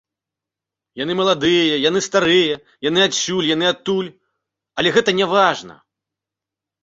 Яны 0.99 1.13
маладыя, 1.19 1.73
яны 1.89 1.99
старыя, 2.07 2.55
яны 2.89 2.99
адсюль, 3.09 3.47
яны 3.55 3.65
адтуль, 3.73 4.09
але 4.79 4.89
гэта 4.95 5.09
няважна. 5.19 5.75